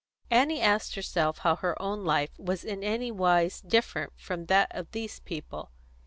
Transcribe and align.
Annie 0.31 0.61
asked 0.61 0.95
herself 0.95 1.37
how 1.37 1.57
her 1.57 1.79
own 1.79 2.03
life 2.03 2.31
was 2.39 2.63
in 2.63 2.83
any 2.83 3.11
wise 3.11 3.61
different 3.61 4.13
from 4.15 4.47
that 4.47 4.69
of 4.75 4.89
these 4.93 5.19
people. 5.19 5.69